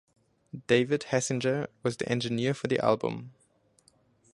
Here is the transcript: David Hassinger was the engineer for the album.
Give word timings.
David 0.65 1.01
Hassinger 1.11 1.67
was 1.83 1.97
the 1.97 2.09
engineer 2.09 2.55
for 2.55 2.65
the 2.65 2.83
album. 2.83 3.35